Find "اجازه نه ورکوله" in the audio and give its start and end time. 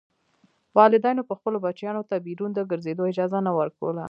3.11-3.99